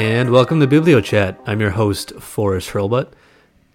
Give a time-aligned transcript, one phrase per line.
[0.00, 1.36] and welcome to BiblioChat.
[1.44, 3.08] I'm your host, Forrest Hurlbut.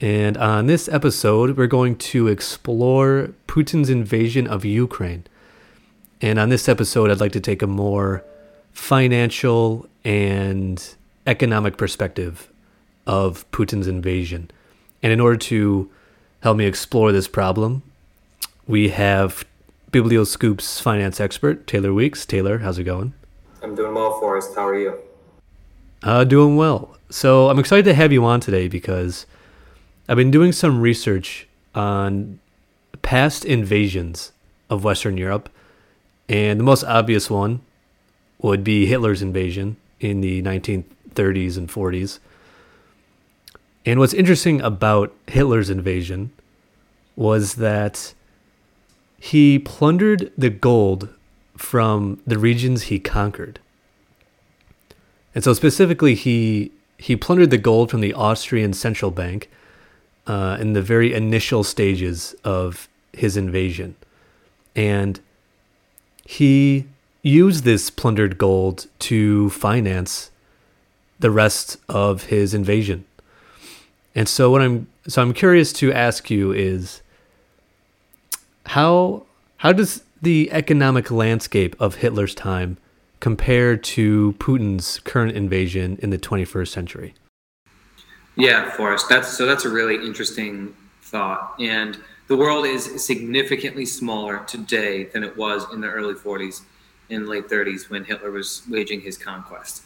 [0.02, 5.26] And on this episode, we're going to explore Putin's invasion of Ukraine.
[6.22, 8.24] And on this episode, I'd like to take a more
[8.74, 10.96] financial and
[11.28, 12.49] economic perspective
[13.06, 14.49] of Putin's invasion.
[15.03, 15.92] And in order to
[16.41, 17.84] help me explore this problem,
[18.66, 19.45] we have
[19.91, 22.26] Biblioscoop's finance expert, Taylor Weeks.
[22.26, 23.13] Taylor, how's it going?
[23.62, 24.55] I'm doing well, Forrest.
[24.55, 24.99] How are you?
[26.05, 26.95] Uh, doing well.
[27.09, 29.26] So I'm excited to have you on today because
[30.08, 32.40] I've been doing some research on
[33.02, 34.31] past invasions
[34.70, 35.50] of Western Europe,
[36.30, 37.62] and the most obvious one
[38.40, 42.20] would be Hitler's invasion in the 1930s and 40s.
[43.84, 46.31] And what's interesting about Hitler's invasion
[47.16, 48.14] was that
[49.17, 51.09] he plundered the gold
[51.58, 53.59] from the regions he conquered.
[55.36, 59.50] And so specifically he he plundered the gold from the Austrian central bank
[60.25, 63.95] uh, in the very initial stages of his invasion.
[64.75, 65.19] And
[66.23, 66.86] he
[67.22, 70.31] used this plundered gold to finance
[71.19, 73.06] the rest of his invasion.
[74.16, 77.02] And so what I'm so I'm curious to ask you is
[78.67, 79.23] how
[79.58, 82.78] how does the economic landscape of Hitler's time
[83.19, 87.13] compare to Putin's current invasion in the 21st century?
[88.35, 89.07] Yeah, Forrest.
[89.09, 89.45] That's so.
[89.45, 91.55] That's a really interesting thought.
[91.59, 96.63] And the world is significantly smaller today than it was in the early 40s
[97.09, 99.83] and late 30s when Hitler was waging his conquest.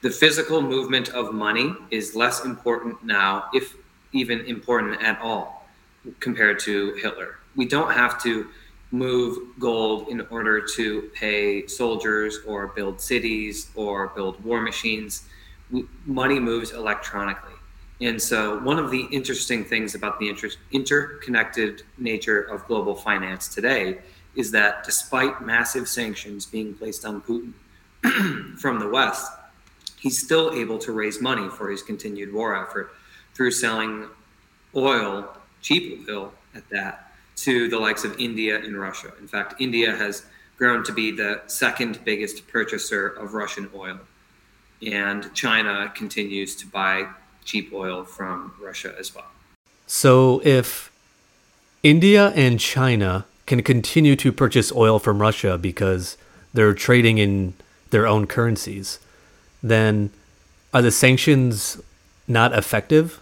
[0.00, 3.76] The physical movement of money is less important now, if
[4.12, 5.68] even important at all,
[6.20, 7.36] compared to Hitler.
[7.54, 8.48] We don't have to
[8.90, 15.24] move gold in order to pay soldiers or build cities or build war machines.
[16.06, 17.52] Money moves electronically.
[18.00, 23.48] And so, one of the interesting things about the inter- interconnected nature of global finance
[23.48, 23.98] today
[24.36, 29.32] is that despite massive sanctions being placed on Putin from the West,
[29.98, 32.92] he's still able to raise money for his continued war effort
[33.34, 34.06] through selling
[34.76, 37.07] oil, cheap oil at that,
[37.42, 39.12] to the likes of India and Russia.
[39.20, 40.24] In fact, India has
[40.56, 44.00] grown to be the second biggest purchaser of Russian oil.
[44.84, 47.08] And China continues to buy
[47.44, 49.30] cheap oil from Russia as well.
[49.86, 50.90] So if
[51.82, 56.16] India and China can continue to purchase oil from Russia because
[56.52, 57.54] they're trading in
[57.90, 58.98] their own currencies,
[59.62, 60.10] then
[60.74, 61.80] are the sanctions
[62.26, 63.20] not effective?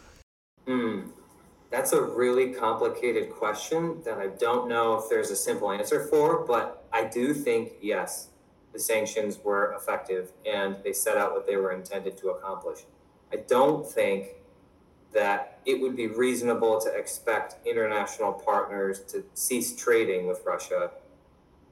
[1.77, 6.43] That's a really complicated question that I don't know if there's a simple answer for,
[6.43, 8.31] but I do think yes,
[8.73, 12.87] the sanctions were effective and they set out what they were intended to accomplish.
[13.31, 14.29] I don't think
[15.13, 20.93] that it would be reasonable to expect international partners to cease trading with Russia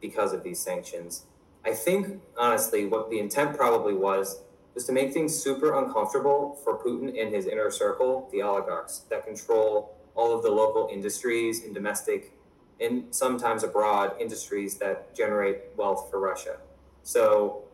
[0.03, 1.25] because of these sanctions.
[1.65, 4.43] I think, honestly, what the intent probably was
[4.75, 9.25] was to make things super uncomfortable for Putin and his inner circle, the oligarchs that
[9.25, 12.33] control all of the local industries and domestic
[12.81, 16.57] and sometimes abroad industries that generate wealth for Russia.
[17.03, 17.65] So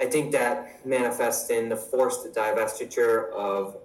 [0.00, 3.76] I think that manifests in the forced divestiture of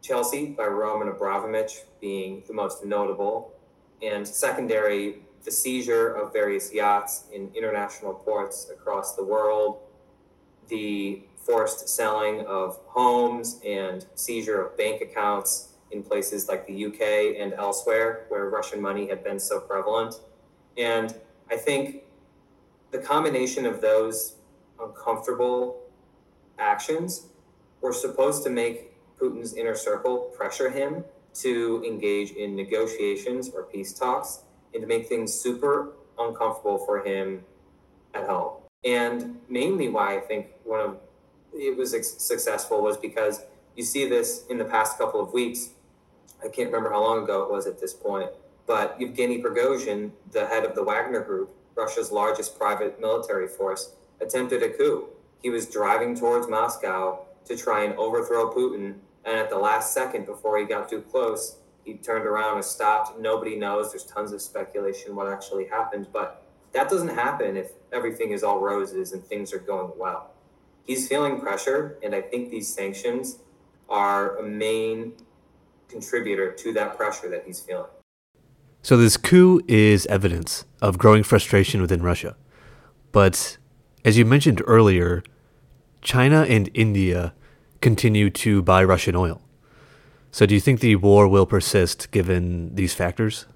[0.00, 3.52] Chelsea by Roman Abramovich being the most notable,
[4.02, 9.80] and secondary, the seizure of various yachts in international ports across the world,
[10.68, 17.40] the forced selling of homes and seizure of bank accounts in places like the UK
[17.40, 20.16] and elsewhere where Russian money had been so prevalent.
[20.76, 21.14] And
[21.50, 22.04] I think
[22.90, 24.36] the combination of those
[24.80, 25.82] uncomfortable
[26.58, 27.26] actions
[27.80, 31.04] were supposed to make Putin's inner circle pressure him
[31.34, 34.42] to engage in negotiations or peace talks
[34.72, 37.44] and to make things super uncomfortable for him
[38.14, 38.63] at home.
[38.84, 40.96] And mainly why I think one of
[41.54, 43.42] it was successful was because
[43.76, 45.70] you see this in the past couple of weeks.
[46.40, 48.30] I can't remember how long ago it was at this point,
[48.66, 54.62] but Yevgeny Prigozhin, the head of the Wagner Group, Russia's largest private military force, attempted
[54.62, 55.08] a coup.
[55.42, 60.26] He was driving towards Moscow to try and overthrow Putin, and at the last second,
[60.26, 63.18] before he got too close, he turned around and stopped.
[63.20, 63.90] Nobody knows.
[63.90, 66.43] There's tons of speculation what actually happened, but
[66.74, 70.34] that doesn't happen if everything is all roses and things are going well
[70.84, 73.38] he's feeling pressure, and I think these sanctions
[73.88, 75.14] are a main
[75.88, 77.90] contributor to that pressure that he's feeling.
[78.82, 82.36] So, this coup is evidence of growing frustration within Russia.
[83.12, 83.56] But
[84.04, 85.22] as you mentioned earlier,
[86.02, 87.32] China and India
[87.80, 89.40] continue to buy Russian oil.
[90.30, 93.46] So, do you think the war will persist given these factors?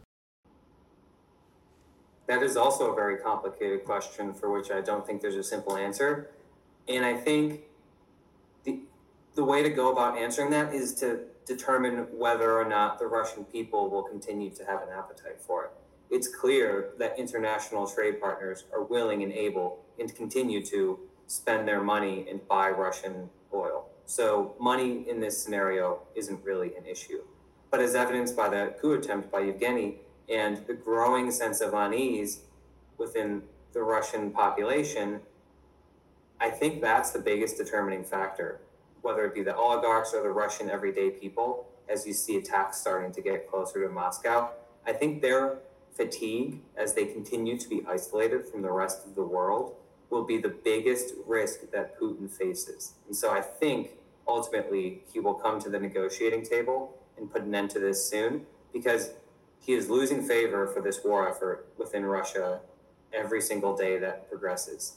[2.28, 5.76] That is also a very complicated question for which I don't think there's a simple
[5.76, 6.30] answer.
[6.86, 7.62] And I think
[8.64, 8.80] the,
[9.34, 13.44] the way to go about answering that is to determine whether or not the Russian
[13.44, 15.70] people will continue to have an appetite for it.
[16.10, 21.82] It's clear that international trade partners are willing and able and continue to spend their
[21.82, 23.86] money and buy Russian oil.
[24.04, 27.22] So money in this scenario isn't really an issue.
[27.70, 29.96] But as evidenced by the coup attempt by Yevgeny
[30.28, 32.40] and the growing sense of unease
[32.98, 33.42] within
[33.72, 35.20] the Russian population,
[36.40, 38.60] I think that's the biggest determining factor,
[39.02, 43.12] whether it be the oligarchs or the Russian everyday people, as you see attacks starting
[43.12, 44.50] to get closer to Moscow.
[44.86, 45.58] I think their
[45.94, 49.74] fatigue as they continue to be isolated from the rest of the world
[50.10, 52.94] will be the biggest risk that Putin faces.
[53.06, 53.90] And so I think
[54.26, 58.46] ultimately he will come to the negotiating table and put an end to this soon
[58.72, 59.10] because
[59.60, 62.60] he is losing favor for this war effort within Russia
[63.12, 64.96] every single day that progresses.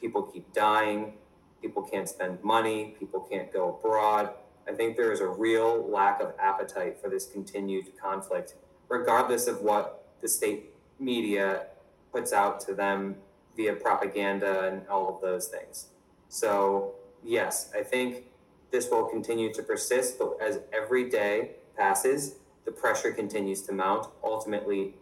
[0.00, 1.14] People keep dying,
[1.60, 4.30] people can't spend money, people can't go abroad.
[4.68, 8.54] I think there is a real lack of appetite for this continued conflict,
[8.88, 11.66] regardless of what the state media
[12.12, 13.16] puts out to them
[13.56, 15.86] via propaganda and all of those things.
[16.28, 18.24] So, yes, I think
[18.70, 24.06] this will continue to persist, but as every day passes, the pressure continues to mount,
[24.22, 24.94] ultimately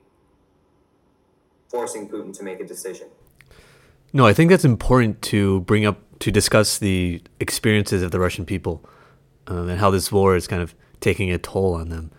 [1.68, 3.08] forcing Putin to make a decision.
[4.12, 8.44] No, I think that's important to bring up to discuss the experiences of the Russian
[8.44, 8.84] people
[9.46, 12.10] um, and how this war is kind of taking a toll on them.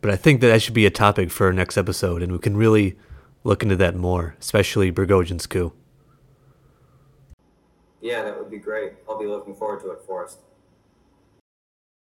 [0.00, 2.38] But I think that that should be a topic for our next episode, and we
[2.38, 2.96] can really
[3.42, 5.72] look into that more, especially Prigozhin's coup.
[8.00, 8.92] Yeah, that would be great.
[9.08, 10.40] I'll be looking forward to it, Forrest.